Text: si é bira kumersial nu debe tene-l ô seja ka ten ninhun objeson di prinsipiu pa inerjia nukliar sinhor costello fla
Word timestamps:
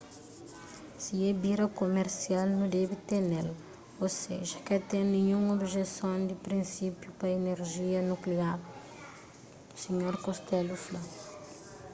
si 1.03 1.15
é 1.29 1.31
bira 1.43 1.67
kumersial 1.79 2.47
nu 2.53 2.65
debe 2.77 2.95
tene-l 3.09 3.49
ô 4.03 4.05
seja 4.21 4.57
ka 4.67 4.77
ten 4.89 5.05
ninhun 5.15 5.43
objeson 5.57 6.17
di 6.27 6.35
prinsipiu 6.47 7.09
pa 7.19 7.25
inerjia 7.37 7.99
nukliar 8.11 8.59
sinhor 9.81 10.15
costello 10.25 10.75
fla 10.85 11.01